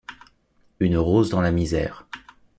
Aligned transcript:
Une 0.79 0.97
rose 0.97 1.29
dans 1.29 1.41
la 1.41 1.51
misère 1.51 2.07